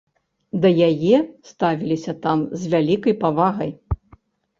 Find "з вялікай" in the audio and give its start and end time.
2.63-3.15